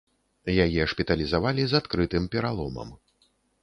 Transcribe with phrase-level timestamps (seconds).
[0.65, 2.89] Яе шпіталізавалі з адкрытым пераломам.